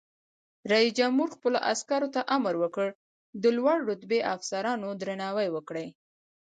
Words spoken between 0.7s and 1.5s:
رئیس جمهور